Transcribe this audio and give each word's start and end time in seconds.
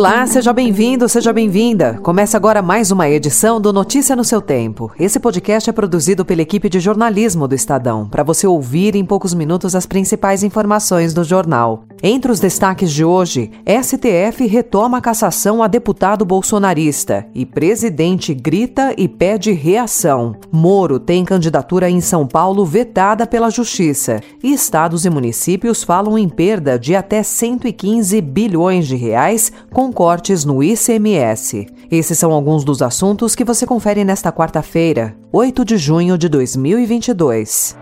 Olá, 0.00 0.26
seja 0.26 0.50
bem-vindo, 0.50 1.06
seja 1.10 1.30
bem-vinda. 1.30 2.00
Começa 2.02 2.34
agora 2.34 2.62
mais 2.62 2.90
uma 2.90 3.06
edição 3.06 3.60
do 3.60 3.70
Notícia 3.70 4.16
no 4.16 4.24
seu 4.24 4.40
Tempo. 4.40 4.90
Esse 4.98 5.20
podcast 5.20 5.68
é 5.68 5.74
produzido 5.74 6.24
pela 6.24 6.40
equipe 6.40 6.70
de 6.70 6.80
jornalismo 6.80 7.46
do 7.46 7.54
Estadão, 7.54 8.08
para 8.08 8.22
você 8.22 8.46
ouvir 8.46 8.96
em 8.96 9.04
poucos 9.04 9.34
minutos 9.34 9.74
as 9.74 9.84
principais 9.84 10.42
informações 10.42 11.12
do 11.12 11.22
jornal. 11.22 11.84
Entre 12.02 12.32
os 12.32 12.40
destaques 12.40 12.90
de 12.90 13.04
hoje, 13.04 13.50
STF 13.66 14.46
retoma 14.46 14.96
a 14.96 15.00
cassação 15.02 15.62
a 15.62 15.68
deputado 15.68 16.24
bolsonarista 16.24 17.26
e 17.34 17.44
presidente 17.44 18.32
grita 18.32 18.94
e 18.96 19.06
pede 19.06 19.52
reação. 19.52 20.34
Moro 20.50 20.98
tem 20.98 21.26
candidatura 21.26 21.90
em 21.90 22.00
São 22.00 22.26
Paulo 22.26 22.64
vetada 22.64 23.26
pela 23.26 23.50
Justiça 23.50 24.22
e 24.42 24.50
estados 24.50 25.04
e 25.04 25.10
municípios 25.10 25.84
falam 25.84 26.16
em 26.16 26.26
perda 26.26 26.78
de 26.78 26.96
até 26.96 27.22
115 27.22 28.18
bilhões 28.22 28.86
de 28.86 28.96
reais 28.96 29.52
com 29.70 29.89
cortes 29.92 30.44
no 30.44 30.62
ICMS. 30.62 31.66
Esses 31.90 32.18
são 32.18 32.32
alguns 32.32 32.64
dos 32.64 32.82
assuntos 32.82 33.34
que 33.34 33.44
você 33.44 33.66
confere 33.66 34.04
nesta 34.04 34.32
quarta-feira, 34.32 35.16
8 35.32 35.64
de 35.64 35.76
junho 35.76 36.16
de 36.16 36.28
2022. 36.28 37.76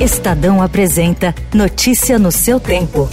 Estadão 0.00 0.62
apresenta 0.62 1.34
Notícia 1.52 2.18
no 2.18 2.32
seu 2.32 2.58
tempo. 2.58 3.08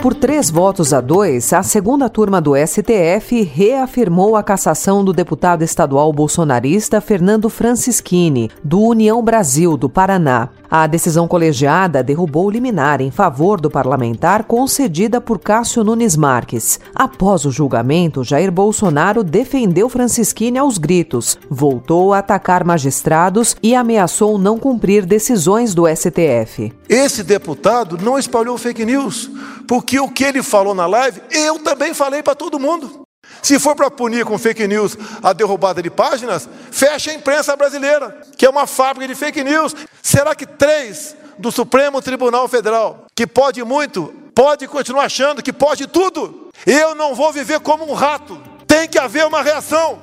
Por 0.00 0.14
três 0.14 0.48
votos 0.48 0.92
a 0.92 1.00
dois, 1.00 1.52
a 1.52 1.60
segunda 1.64 2.08
turma 2.08 2.40
do 2.40 2.52
STF 2.54 3.42
reafirmou 3.42 4.36
a 4.36 4.44
cassação 4.44 5.04
do 5.04 5.12
deputado 5.12 5.62
estadual 5.62 6.12
bolsonarista 6.12 7.00
Fernando 7.00 7.50
Francischini, 7.50 8.48
do 8.62 8.80
União 8.80 9.20
Brasil, 9.20 9.76
do 9.76 9.88
Paraná. 9.88 10.50
A 10.70 10.86
decisão 10.86 11.26
colegiada 11.26 12.02
derrubou 12.02 12.48
liminar 12.48 13.00
em 13.00 13.10
favor 13.10 13.60
do 13.60 13.70
parlamentar 13.70 14.44
concedida 14.44 15.20
por 15.20 15.38
Cássio 15.38 15.82
Nunes 15.82 16.14
Marques. 16.14 16.78
Após 16.94 17.44
o 17.44 17.50
julgamento, 17.50 18.22
Jair 18.22 18.52
Bolsonaro 18.52 19.24
defendeu 19.24 19.88
Francisquini 19.88 20.58
aos 20.58 20.78
gritos, 20.78 21.38
voltou 21.50 22.12
a 22.12 22.18
atacar 22.18 22.64
magistrados 22.64 23.56
e 23.62 23.74
ameaçou 23.74 24.38
não 24.38 24.58
cumprir 24.58 25.06
decisões 25.06 25.74
do 25.74 25.88
STF. 25.88 26.70
Esse 26.88 27.24
deputado 27.24 27.98
não 28.00 28.18
espalhou 28.18 28.58
fake 28.58 28.84
news, 28.84 29.30
porque 29.68 30.00
o 30.00 30.08
que 30.08 30.24
ele 30.24 30.42
falou 30.42 30.74
na 30.74 30.86
live, 30.86 31.20
eu 31.30 31.58
também 31.58 31.92
falei 31.92 32.22
para 32.22 32.34
todo 32.34 32.58
mundo. 32.58 33.02
Se 33.42 33.58
for 33.58 33.76
para 33.76 33.90
punir 33.90 34.24
com 34.24 34.38
fake 34.38 34.66
news 34.66 34.96
a 35.22 35.34
derrubada 35.34 35.82
de 35.82 35.90
páginas, 35.90 36.48
fecha 36.72 37.10
a 37.10 37.14
imprensa 37.14 37.54
brasileira, 37.54 38.18
que 38.36 38.46
é 38.46 38.50
uma 38.50 38.66
fábrica 38.66 39.06
de 39.06 39.14
fake 39.14 39.44
news. 39.44 39.76
Será 40.02 40.34
que 40.34 40.46
três 40.46 41.14
do 41.38 41.52
Supremo 41.52 42.00
Tribunal 42.00 42.48
Federal, 42.48 43.04
que 43.14 43.26
pode 43.26 43.62
muito, 43.62 44.12
pode 44.34 44.66
continuar 44.66 45.04
achando 45.04 45.42
que 45.42 45.52
pode 45.52 45.86
tudo? 45.86 46.48
Eu 46.66 46.94
não 46.94 47.14
vou 47.14 47.30
viver 47.30 47.60
como 47.60 47.88
um 47.88 47.92
rato. 47.92 48.40
Tem 48.66 48.88
que 48.88 48.98
haver 48.98 49.26
uma 49.26 49.42
reação. 49.42 50.00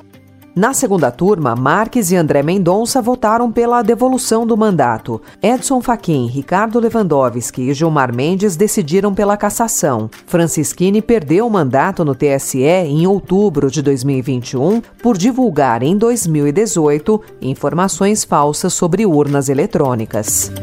Na 0.56 0.74
segunda 0.74 1.12
turma, 1.12 1.54
Marques 1.54 2.12
e 2.12 2.16
André 2.16 2.42
Mendonça 2.42 3.02
votaram 3.02 3.52
pela 3.52 3.82
devolução 3.82 4.48
do 4.48 4.56
mandato. 4.56 5.22
Edson 5.44 5.82
Fachin, 5.82 6.28
Ricardo 6.28 6.80
Lewandowski 6.80 7.64
e 7.64 7.74
Gilmar 7.74 8.16
Mendes 8.16 8.56
decidiram 8.56 9.14
pela 9.14 9.36
cassação. 9.36 10.10
Francisquini 10.26 11.02
perdeu 11.02 11.46
o 11.46 11.52
mandato 11.52 12.06
no 12.06 12.16
TSE 12.16 12.64
em 12.64 13.06
outubro 13.06 13.70
de 13.70 13.82
2021 13.82 14.82
por 15.04 15.18
divulgar 15.18 15.84
em 15.84 15.98
2018 15.98 17.22
informações 17.42 18.24
falsas 18.24 18.74
sobre 18.74 19.06
urnas 19.06 19.50
eletrônicas. 19.50 20.54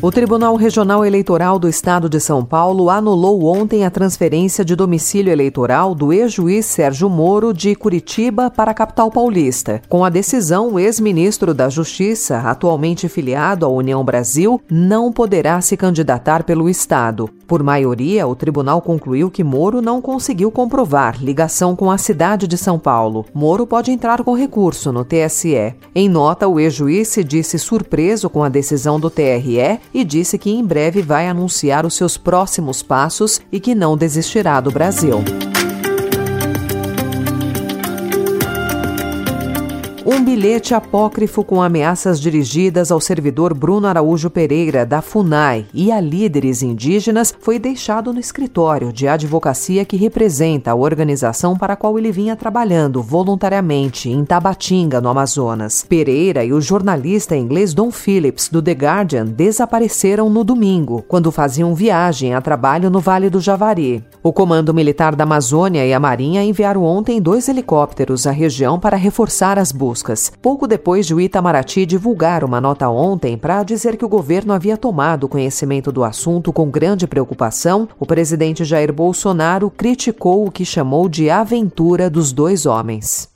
O 0.00 0.12
Tribunal 0.12 0.54
Regional 0.54 1.04
Eleitoral 1.04 1.58
do 1.58 1.68
Estado 1.68 2.08
de 2.08 2.20
São 2.20 2.44
Paulo 2.44 2.88
anulou 2.88 3.44
ontem 3.46 3.84
a 3.84 3.90
transferência 3.90 4.64
de 4.64 4.76
domicílio 4.76 5.32
eleitoral 5.32 5.92
do 5.92 6.12
ex-juiz 6.12 6.66
Sérgio 6.66 7.10
Moro 7.10 7.52
de 7.52 7.74
Curitiba 7.74 8.48
para 8.48 8.70
a 8.70 8.74
capital 8.74 9.10
paulista. 9.10 9.82
Com 9.88 10.04
a 10.04 10.08
decisão, 10.08 10.74
o 10.74 10.78
ex-ministro 10.78 11.52
da 11.52 11.68
Justiça, 11.68 12.38
atualmente 12.38 13.08
filiado 13.08 13.66
à 13.66 13.68
União 13.68 14.04
Brasil, 14.04 14.62
não 14.70 15.10
poderá 15.10 15.60
se 15.60 15.76
candidatar 15.76 16.44
pelo 16.44 16.68
Estado. 16.68 17.28
Por 17.48 17.64
maioria, 17.64 18.24
o 18.24 18.36
tribunal 18.36 18.80
concluiu 18.80 19.30
que 19.30 19.42
Moro 19.42 19.82
não 19.82 20.00
conseguiu 20.00 20.52
comprovar 20.52 21.20
ligação 21.20 21.74
com 21.74 21.90
a 21.90 21.98
cidade 21.98 22.46
de 22.46 22.56
São 22.56 22.78
Paulo. 22.78 23.26
Moro 23.34 23.66
pode 23.66 23.90
entrar 23.90 24.22
com 24.22 24.34
recurso 24.34 24.92
no 24.92 25.04
TSE. 25.04 25.74
Em 25.92 26.08
nota, 26.08 26.46
o 26.46 26.60
ex-juiz 26.60 27.08
se 27.08 27.24
disse 27.24 27.58
surpreso 27.58 28.30
com 28.30 28.44
a 28.44 28.48
decisão 28.48 29.00
do 29.00 29.10
TRE 29.10 29.80
e 29.92 30.04
disse 30.04 30.38
que 30.38 30.50
em 30.50 30.64
breve 30.64 31.02
vai 31.02 31.28
anunciar 31.28 31.84
os 31.86 31.94
seus 31.94 32.16
próximos 32.16 32.82
passos 32.82 33.40
e 33.50 33.58
que 33.60 33.74
não 33.74 33.96
desistirá 33.96 34.60
do 34.60 34.70
Brasil. 34.70 35.24
Um 40.10 40.24
bilhete 40.24 40.72
apócrifo 40.72 41.44
com 41.44 41.60
ameaças 41.60 42.18
dirigidas 42.18 42.90
ao 42.90 42.98
servidor 42.98 43.52
Bruno 43.52 43.86
Araújo 43.86 44.30
Pereira, 44.30 44.86
da 44.86 45.02
FUNAI, 45.02 45.66
e 45.74 45.92
a 45.92 46.00
líderes 46.00 46.62
indígenas 46.62 47.34
foi 47.38 47.58
deixado 47.58 48.10
no 48.10 48.18
escritório 48.18 48.90
de 48.90 49.06
advocacia 49.06 49.84
que 49.84 49.98
representa 49.98 50.70
a 50.70 50.74
organização 50.74 51.58
para 51.58 51.74
a 51.74 51.76
qual 51.76 51.98
ele 51.98 52.10
vinha 52.10 52.34
trabalhando 52.34 53.02
voluntariamente 53.02 54.08
em 54.08 54.24
Tabatinga, 54.24 54.98
no 54.98 55.10
Amazonas. 55.10 55.84
Pereira 55.86 56.42
e 56.42 56.54
o 56.54 56.60
jornalista 56.60 57.36
inglês 57.36 57.74
Don 57.74 57.90
Phillips, 57.90 58.48
do 58.48 58.62
The 58.62 58.72
Guardian, 58.72 59.26
desapareceram 59.26 60.30
no 60.30 60.42
domingo, 60.42 61.04
quando 61.06 61.30
faziam 61.30 61.74
viagem 61.74 62.32
a 62.32 62.40
trabalho 62.40 62.88
no 62.88 62.98
Vale 62.98 63.28
do 63.28 63.42
Javari. 63.42 64.02
O 64.22 64.32
Comando 64.32 64.72
Militar 64.72 65.14
da 65.14 65.24
Amazônia 65.24 65.84
e 65.84 65.92
a 65.92 66.00
Marinha 66.00 66.42
enviaram 66.42 66.82
ontem 66.82 67.20
dois 67.20 67.46
helicópteros 67.46 68.26
à 68.26 68.30
região 68.30 68.80
para 68.80 68.96
reforçar 68.96 69.58
as 69.58 69.70
buscas 69.70 69.97
buscas, 69.98 70.32
pouco 70.40 70.66
depois 70.66 71.06
de 71.06 71.14
o 71.14 71.20
Itamaraty 71.20 71.84
divulgar 71.84 72.44
uma 72.44 72.60
nota 72.60 72.88
ontem 72.88 73.36
para 73.36 73.62
dizer 73.62 73.96
que 73.96 74.04
o 74.04 74.08
governo 74.08 74.52
havia 74.52 74.76
tomado 74.76 75.28
conhecimento 75.28 75.90
do 75.90 76.04
assunto 76.04 76.52
com 76.52 76.70
grande 76.70 77.06
preocupação, 77.06 77.88
o 77.98 78.06
presidente 78.06 78.64
Jair 78.64 78.92
Bolsonaro 78.92 79.70
criticou 79.70 80.46
o 80.46 80.50
que 80.50 80.64
chamou 80.64 81.08
de 81.08 81.28
aventura 81.28 82.08
dos 82.08 82.32
dois 82.32 82.64
homens. 82.64 83.28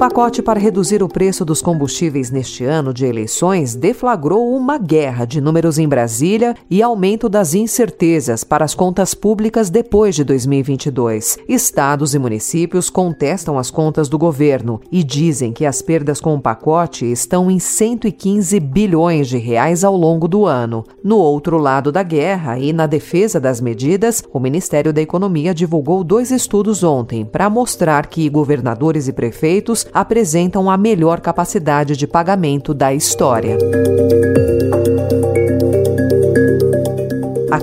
Pacote 0.00 0.40
para 0.40 0.58
reduzir 0.58 1.02
o 1.02 1.08
preço 1.08 1.44
dos 1.44 1.60
combustíveis 1.60 2.30
neste 2.30 2.64
ano 2.64 2.94
de 2.94 3.04
eleições 3.04 3.74
deflagrou 3.74 4.56
uma 4.56 4.78
guerra 4.78 5.26
de 5.26 5.42
números 5.42 5.78
em 5.78 5.86
Brasília 5.86 6.56
e 6.70 6.82
aumento 6.82 7.28
das 7.28 7.52
incertezas 7.52 8.42
para 8.42 8.64
as 8.64 8.74
contas 8.74 9.12
públicas 9.12 9.68
depois 9.68 10.14
de 10.14 10.24
2022. 10.24 11.40
Estados 11.46 12.14
e 12.14 12.18
municípios 12.18 12.88
contestam 12.88 13.58
as 13.58 13.70
contas 13.70 14.08
do 14.08 14.16
governo 14.16 14.80
e 14.90 15.04
dizem 15.04 15.52
que 15.52 15.66
as 15.66 15.82
perdas 15.82 16.18
com 16.18 16.34
o 16.34 16.40
pacote 16.40 17.04
estão 17.04 17.50
em 17.50 17.58
115 17.58 18.58
bilhões 18.58 19.28
de 19.28 19.36
reais 19.36 19.84
ao 19.84 19.94
longo 19.94 20.26
do 20.26 20.46
ano. 20.46 20.82
No 21.04 21.18
outro 21.18 21.58
lado 21.58 21.92
da 21.92 22.02
guerra 22.02 22.58
e 22.58 22.72
na 22.72 22.86
defesa 22.86 23.38
das 23.38 23.60
medidas, 23.60 24.24
o 24.32 24.40
Ministério 24.40 24.94
da 24.94 25.02
Economia 25.02 25.52
divulgou 25.52 26.02
dois 26.02 26.30
estudos 26.30 26.82
ontem 26.82 27.22
para 27.22 27.50
mostrar 27.50 28.06
que 28.06 28.30
governadores 28.30 29.06
e 29.06 29.12
prefeitos 29.12 29.89
apresentam 29.92 30.70
a 30.70 30.76
melhor 30.76 31.20
capacidade 31.20 31.96
de 31.96 32.06
pagamento 32.06 32.72
da 32.74 32.92
história. 32.92 33.56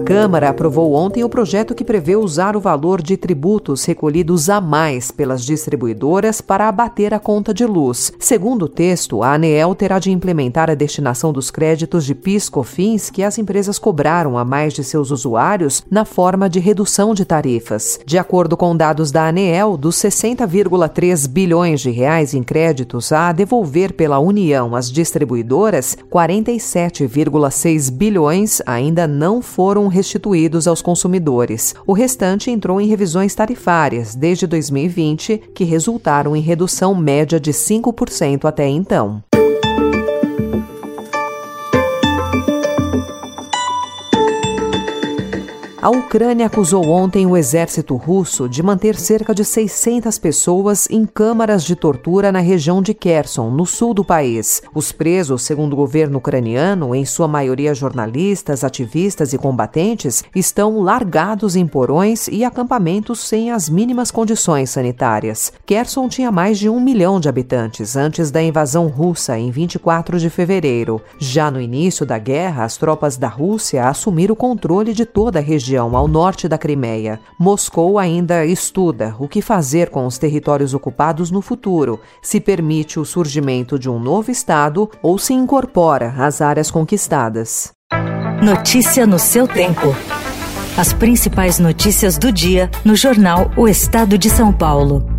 Câmara 0.08 0.48
aprovou 0.48 0.94
ontem 0.94 1.26
o 1.26 1.28
projeto 1.28 1.76
que 1.76 1.84
prevê 1.84 2.16
usar 2.16 2.56
o 2.56 2.62
valor 2.62 3.02
de 3.02 3.18
tributos 3.18 3.84
recolhidos 3.84 4.50
a 4.50 4.62
mais 4.62 5.12
pelas 5.12 5.44
distribuidoras 5.44 6.40
para 6.40 6.70
abater 6.70 7.14
a 7.14 7.20
conta 7.20 7.54
de 7.54 7.66
luz. 7.66 8.14
Segundo 8.18 8.64
o 8.64 8.70
texto, 8.70 9.22
a 9.22 9.34
ANEEL 9.34 9.76
terá 9.76 10.00
de 10.00 10.10
implementar 10.10 10.70
a 10.70 10.76
destinação 10.76 11.34
dos 11.34 11.52
créditos 11.52 12.06
de 12.06 12.16
PIS/COFINS 12.16 13.10
que 13.10 13.22
as 13.22 13.38
empresas 13.38 13.78
cobraram 13.78 14.38
a 14.38 14.46
mais 14.46 14.72
de 14.72 14.82
seus 14.82 15.12
usuários 15.12 15.84
na 15.92 16.06
forma 16.06 16.50
de 16.50 16.62
redução 16.62 17.14
de 17.14 17.26
tarifas. 17.26 18.00
De 18.06 18.18
acordo 18.18 18.56
com 18.56 18.78
dados 18.78 19.12
da 19.12 19.28
ANEEL, 19.28 19.76
dos 19.76 19.98
60,3 19.98 21.28
bilhões 21.28 21.82
de 21.82 21.92
reais 21.92 22.34
em 22.34 22.44
créditos 22.44 23.12
a 23.12 23.34
devolver 23.34 23.92
pela 23.92 24.20
União 24.20 24.74
às 24.74 24.90
distribuidoras, 24.90 25.98
47,6 26.10 27.92
bilhões 27.92 28.62
ainda 28.66 29.06
não 29.06 29.42
foram 29.42 29.97
restituídos 29.98 30.68
aos 30.68 30.80
consumidores. 30.80 31.74
O 31.88 31.92
restante 31.92 32.52
entrou 32.52 32.80
em 32.80 32.88
revisões 32.88 33.34
tarifárias 33.34 34.14
desde 34.14 34.46
2020, 34.46 35.42
que 35.56 35.64
resultaram 35.64 36.36
em 36.36 36.42
redução 36.42 36.94
média 36.94 37.40
de 37.40 37.52
5% 37.52 38.46
até 38.46 38.68
então. 38.68 39.24
A 45.80 45.92
Ucrânia 45.92 46.48
acusou 46.48 46.88
ontem 46.90 47.28
o 47.28 47.38
exército 47.38 47.96
russo 47.96 48.50
de 48.50 48.64
manter 48.64 48.96
cerca 48.96 49.34
de 49.34 49.46
600 49.46 50.18
pessoas 50.18 50.90
em 50.90 51.06
câmaras 51.06 51.64
de 51.64 51.76
tortura 51.76 52.32
na 52.32 52.40
região 52.40 52.82
de 52.82 52.96
Kherson, 52.96 53.52
no 53.52 53.64
sul 53.64 53.94
do 53.94 54.04
país. 54.04 54.64
Os 54.74 54.92
presos, 54.92 55.44
segundo 55.44 55.74
o 55.74 55.76
governo 55.76 56.18
ucraniano, 56.18 56.96
em 56.96 57.06
sua 57.06 57.28
maioria 57.28 57.76
jornalistas, 57.76 58.64
ativistas 58.64 59.34
e 59.34 59.38
combatentes, 59.38 60.24
estão 60.36 60.82
largados 60.82 61.56
em 61.56 61.68
porões 61.68 62.28
e 62.28 62.44
acampamentos 62.44 63.20
sem 63.20 63.52
as 63.52 63.70
mínimas 63.70 64.10
condições 64.10 64.72
sanitárias. 64.72 65.54
Kherson 65.64 66.10
tinha 66.10 66.32
mais 66.32 66.58
de 66.58 66.70
um 66.70 66.80
milhão 66.80 67.20
de 67.20 67.30
habitantes 67.30 67.96
antes 67.96 68.32
da 68.32 68.42
invasão 68.42 68.88
russa, 68.88 69.38
em 69.38 69.52
24 69.52 70.18
de 70.18 70.32
fevereiro. 70.32 71.00
Já 71.20 71.52
no 71.52 71.62
início 71.62 72.04
da 72.04 72.18
guerra, 72.18 72.64
as 72.64 72.78
tropas 72.78 73.16
da 73.16 73.28
Rússia 73.28 73.88
assumiram 73.88 74.34
o 74.34 74.36
controle 74.36 74.92
de 74.92 75.06
toda 75.06 75.38
a 75.38 75.42
região 75.42 75.67
região 75.68 75.98
ao 75.98 76.08
norte 76.08 76.48
da 76.48 76.58
Crimeia. 76.58 77.20
Moscou 77.38 78.00
ainda 78.00 78.46
estuda 78.46 79.14
o 79.20 79.28
que 79.28 79.42
fazer 79.42 79.90
com 79.90 80.06
os 80.06 80.18
territórios 80.18 80.74
ocupados 80.74 81.30
no 81.30 81.42
futuro, 81.42 82.00
se 82.22 82.40
permite 82.40 83.00
o 83.00 83.06
surgimento 83.06 83.78
de 83.78 83.90
um 83.90 84.00
novo 84.00 84.32
Estado 84.32 84.90
ou 85.02 85.18
se 85.18 85.34
incorpora 85.34 86.14
às 86.18 86.42
áreas 86.42 86.72
conquistadas. 86.72 87.72
Notícia 88.42 89.06
no 89.06 89.20
seu 89.20 89.48
tempo. 89.48 89.94
As 90.78 90.94
principais 90.94 91.60
notícias 91.60 92.18
do 92.18 92.32
dia 92.32 92.70
no 92.86 92.96
jornal 92.96 93.52
O 93.58 93.68
Estado 93.68 94.18
de 94.18 94.30
São 94.30 94.54
Paulo. 94.54 95.17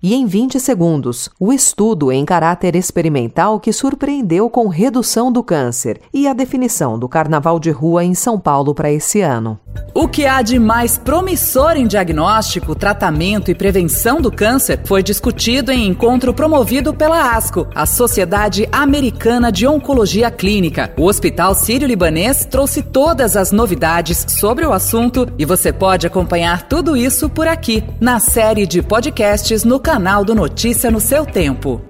E 0.00 0.14
em 0.14 0.26
20 0.26 0.60
segundos, 0.60 1.28
o 1.40 1.52
estudo 1.52 2.12
em 2.12 2.24
caráter 2.24 2.76
experimental 2.76 3.58
que 3.58 3.72
surpreendeu 3.72 4.48
com 4.48 4.68
redução 4.68 5.32
do 5.32 5.42
câncer 5.42 6.00
e 6.14 6.28
a 6.28 6.32
definição 6.32 6.96
do 6.96 7.08
carnaval 7.08 7.58
de 7.58 7.72
rua 7.72 8.04
em 8.04 8.14
São 8.14 8.38
Paulo 8.38 8.72
para 8.72 8.92
esse 8.92 9.20
ano. 9.22 9.58
O 10.00 10.06
que 10.06 10.26
há 10.26 10.42
de 10.42 10.60
mais 10.60 10.96
promissor 10.96 11.72
em 11.72 11.84
diagnóstico, 11.84 12.72
tratamento 12.72 13.50
e 13.50 13.54
prevenção 13.54 14.20
do 14.20 14.30
câncer 14.30 14.78
foi 14.84 15.02
discutido 15.02 15.72
em 15.72 15.88
encontro 15.88 16.32
promovido 16.32 16.94
pela 16.94 17.36
ASCO, 17.36 17.66
a 17.74 17.84
Sociedade 17.84 18.68
Americana 18.70 19.50
de 19.50 19.66
Oncologia 19.66 20.30
Clínica. 20.30 20.94
O 20.96 21.06
Hospital 21.06 21.52
Sírio-Libanês 21.52 22.44
trouxe 22.44 22.80
todas 22.80 23.36
as 23.36 23.50
novidades 23.50 24.24
sobre 24.28 24.64
o 24.64 24.72
assunto 24.72 25.26
e 25.36 25.44
você 25.44 25.72
pode 25.72 26.06
acompanhar 26.06 26.68
tudo 26.68 26.96
isso 26.96 27.28
por 27.28 27.48
aqui, 27.48 27.82
na 28.00 28.20
série 28.20 28.68
de 28.68 28.80
podcasts 28.80 29.64
no 29.64 29.80
canal 29.80 30.24
do 30.24 30.32
Notícia 30.32 30.92
no 30.92 31.00
seu 31.00 31.26
tempo. 31.26 31.87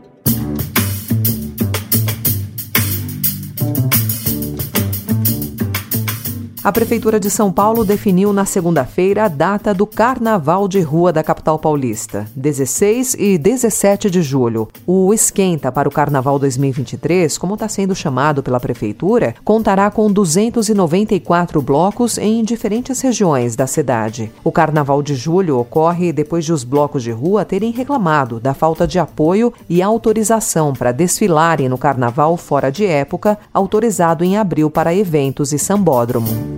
A 6.69 6.73
Prefeitura 6.79 7.19
de 7.19 7.31
São 7.31 7.51
Paulo 7.51 7.83
definiu 7.83 8.31
na 8.31 8.45
segunda-feira 8.45 9.25
a 9.25 9.29
data 9.29 9.73
do 9.73 9.87
Carnaval 9.87 10.69
de 10.69 10.83
Rua 10.83 11.11
da 11.11 11.25
capital 11.25 11.59
paulista, 11.59 12.27
16 12.37 13.17
e 13.19 13.39
17 13.39 14.11
de 14.11 14.21
julho. 14.21 14.69
O 14.87 15.15
Esquenta 15.15 15.73
para 15.73 15.89
o 15.89 15.91
Carnaval 15.91 16.39
2023, 16.39 17.39
como 17.39 17.55
está 17.55 17.71
sendo 17.71 17.95
chamado 17.95 18.43
pela 18.43 18.61
Prefeitura, 18.61 19.35
contará 19.43 19.91
com 19.91 20.13
294 20.13 21.63
blocos 21.63 22.19
em 22.19 22.45
diferentes 22.45 23.01
regiões 23.01 23.57
da 23.57 23.67
cidade. 23.67 24.31
O 24.45 24.53
Carnaval 24.53 25.03
de 25.03 25.15
Julho 25.15 25.59
ocorre 25.59 26.13
depois 26.13 26.45
de 26.45 26.53
os 26.53 26.65
blocos 26.65 27.03
de 27.03 27.11
rua 27.11 27.47
terem 27.47 27.71
reclamado 27.71 28.39
da 28.39 28.53
falta 28.53 28.87
de 28.87 28.99
apoio 28.99 29.55
e 29.71 29.81
autorização 29.81 30.75
para 30.75 30.93
desfilarem 30.93 31.67
no 31.67 31.79
Carnaval 31.79 32.37
fora 32.37 32.71
de 32.71 32.85
época, 32.85 33.39
autorizado 33.55 34.23
em 34.23 34.37
abril 34.37 34.71
para 34.71 34.95
eventos 34.95 35.55
e 35.55 35.59
sambódromo. 35.59 36.58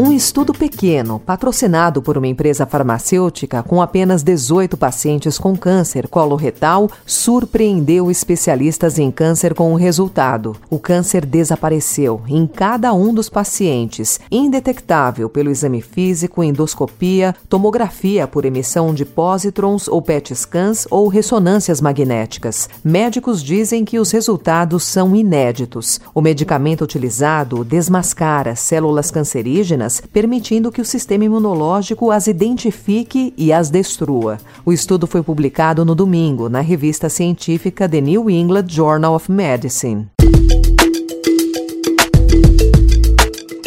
Um 0.00 0.12
estudo 0.12 0.52
pequeno, 0.52 1.18
patrocinado 1.18 2.00
por 2.00 2.16
uma 2.16 2.28
empresa 2.28 2.64
farmacêutica 2.64 3.64
com 3.64 3.82
apenas 3.82 4.22
18 4.22 4.76
pacientes 4.76 5.40
com 5.40 5.56
câncer 5.56 6.06
coloretal, 6.06 6.88
surpreendeu 7.04 8.08
especialistas 8.08 8.96
em 8.96 9.10
câncer 9.10 9.54
com 9.54 9.72
o 9.72 9.76
resultado. 9.76 10.54
O 10.70 10.78
câncer 10.78 11.26
desapareceu 11.26 12.22
em 12.28 12.46
cada 12.46 12.94
um 12.94 13.12
dos 13.12 13.28
pacientes, 13.28 14.20
indetectável 14.30 15.28
pelo 15.28 15.50
exame 15.50 15.82
físico, 15.82 16.44
endoscopia, 16.44 17.34
tomografia 17.48 18.28
por 18.28 18.44
emissão 18.44 18.94
de 18.94 19.04
pósitrons 19.04 19.88
ou 19.88 20.00
PET 20.00 20.32
scans 20.32 20.86
ou 20.92 21.08
ressonâncias 21.08 21.80
magnéticas. 21.80 22.68
Médicos 22.84 23.42
dizem 23.42 23.84
que 23.84 23.98
os 23.98 24.12
resultados 24.12 24.84
são 24.84 25.16
inéditos. 25.16 26.00
O 26.14 26.20
medicamento 26.20 26.82
utilizado 26.82 27.64
desmascara 27.64 28.54
células 28.54 29.10
cancerígenas 29.10 29.87
permitindo 30.12 30.70
que 30.70 30.80
o 30.80 30.84
sistema 30.84 31.24
imunológico 31.24 32.10
as 32.10 32.26
identifique 32.26 33.32
e 33.36 33.52
as 33.52 33.70
destrua. 33.70 34.38
O 34.64 34.72
estudo 34.72 35.06
foi 35.06 35.22
publicado 35.22 35.84
no 35.84 35.94
domingo 35.94 36.48
na 36.48 36.60
revista 36.60 37.08
científica 37.08 37.88
The 37.88 38.00
New 38.00 38.28
England 38.28 38.66
Journal 38.68 39.14
of 39.14 39.30
Medicine. 39.30 40.08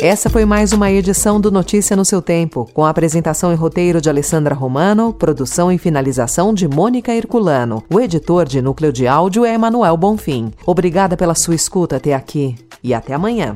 Essa 0.01 0.31
foi 0.31 0.45
mais 0.45 0.73
uma 0.73 0.89
edição 0.89 1.39
do 1.39 1.51
Notícia 1.51 1.95
no 1.95 2.03
seu 2.03 2.23
tempo, 2.23 2.67
com 2.73 2.83
a 2.83 2.89
apresentação 2.89 3.53
e 3.53 3.55
roteiro 3.55 4.01
de 4.01 4.09
Alessandra 4.09 4.55
Romano, 4.55 5.13
produção 5.13 5.71
e 5.71 5.77
finalização 5.77 6.55
de 6.55 6.67
Mônica 6.67 7.13
Herculano. 7.13 7.83
O 7.87 7.99
editor 7.99 8.47
de 8.47 8.63
núcleo 8.63 8.91
de 8.91 9.07
áudio 9.07 9.45
é 9.45 9.53
Emanuel 9.53 9.95
Bonfim. 9.95 10.51
Obrigada 10.65 11.15
pela 11.15 11.35
sua 11.35 11.53
escuta 11.53 11.97
até 11.97 12.15
aqui 12.15 12.55
e 12.83 12.95
até 12.95 13.13
amanhã. 13.13 13.55